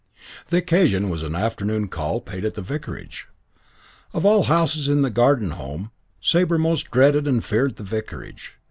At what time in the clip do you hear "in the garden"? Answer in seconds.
4.89-5.51